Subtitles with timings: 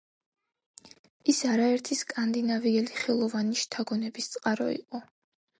[1.33, 5.05] ის არაერთი სკანდინავიელი ხელოვანის შთაგონების წყარო იყო.